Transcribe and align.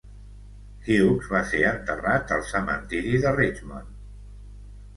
Hughes 0.93 1.27
va 1.33 1.41
ser 1.51 1.61
enterrat 1.73 2.35
al 2.39 2.43
cementiri 2.53 3.23
de 3.27 3.37
Richmond. 3.39 3.95